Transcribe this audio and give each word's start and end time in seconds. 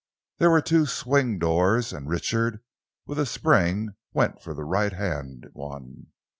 There 0.39 0.49
were 0.49 0.63
two 0.63 0.87
swing 0.87 1.37
doors, 1.37 1.93
and 1.93 2.09
Richard, 2.09 2.63
with 3.05 3.19
a 3.19 3.25
spring, 3.27 3.93
went 4.13 4.41
for 4.41 4.55
the 4.55 4.65
right 4.65 4.93
hand 4.93 5.51
one. 5.53 6.07